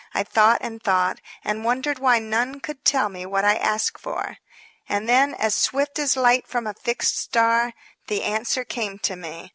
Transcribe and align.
I 0.15 0.23
thought 0.23 0.57
and 0.61 0.81
thought, 0.81 1.21
and 1.43 1.63
wondered 1.63 1.99
why 1.99 2.17
none 2.17 2.59
could 2.59 2.83
tell 2.83 3.07
me 3.07 3.23
what 3.27 3.45
I 3.45 3.53
asked 3.57 3.99
for. 3.99 4.37
And 4.89 5.07
then, 5.07 5.35
as 5.35 5.53
swift 5.53 5.99
as 5.99 6.17
light 6.17 6.47
from 6.47 6.65
a 6.65 6.73
fixed 6.73 7.19
star, 7.19 7.73
the 8.07 8.23
answer 8.23 8.65
came 8.65 8.97
to 8.97 9.15
me. 9.15 9.49